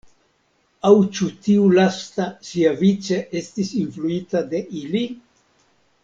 [0.87, 5.03] Aŭ ĉu tiu lasta siavice estis influita de ili?